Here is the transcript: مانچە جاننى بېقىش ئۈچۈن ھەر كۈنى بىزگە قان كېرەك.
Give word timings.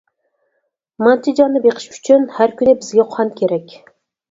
مانچە 1.07 1.35
جاننى 1.41 1.61
بېقىش 1.67 1.87
ئۈچۈن 1.97 2.27
ھەر 2.39 2.57
كۈنى 2.63 2.77
بىزگە 2.83 3.09
قان 3.15 3.33
كېرەك. 3.39 3.79